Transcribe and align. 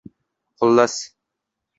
Xullas 0.57 0.97